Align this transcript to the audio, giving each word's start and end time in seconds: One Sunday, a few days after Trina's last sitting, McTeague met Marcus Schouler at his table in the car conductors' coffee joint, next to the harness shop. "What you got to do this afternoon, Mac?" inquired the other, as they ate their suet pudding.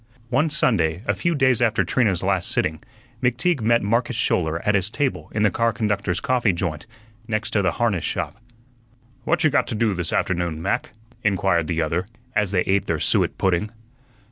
One 0.31 0.49
Sunday, 0.49 1.03
a 1.05 1.13
few 1.13 1.35
days 1.35 1.61
after 1.61 1.83
Trina's 1.83 2.23
last 2.23 2.49
sitting, 2.49 2.81
McTeague 3.21 3.61
met 3.61 3.83
Marcus 3.83 4.15
Schouler 4.15 4.59
at 4.67 4.73
his 4.73 4.89
table 4.89 5.29
in 5.31 5.43
the 5.43 5.51
car 5.51 5.71
conductors' 5.71 6.19
coffee 6.19 6.53
joint, 6.53 6.87
next 7.27 7.51
to 7.51 7.61
the 7.61 7.73
harness 7.73 8.03
shop. 8.03 8.33
"What 9.25 9.43
you 9.43 9.51
got 9.51 9.67
to 9.67 9.75
do 9.75 9.93
this 9.93 10.11
afternoon, 10.11 10.59
Mac?" 10.59 10.93
inquired 11.23 11.67
the 11.67 11.83
other, 11.83 12.07
as 12.35 12.49
they 12.49 12.61
ate 12.61 12.87
their 12.87 12.99
suet 12.99 13.37
pudding. 13.37 13.69